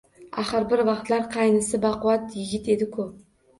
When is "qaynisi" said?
1.35-1.81